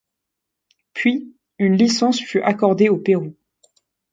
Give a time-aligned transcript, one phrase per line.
[0.95, 3.35] Puis une licence fut accordée au Pérou.